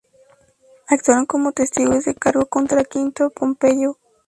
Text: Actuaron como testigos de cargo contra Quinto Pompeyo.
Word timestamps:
Actuaron 0.87 1.27
como 1.27 1.51
testigos 1.51 2.05
de 2.05 2.15
cargo 2.15 2.47
contra 2.47 2.83
Quinto 2.83 3.29
Pompeyo. 3.29 3.99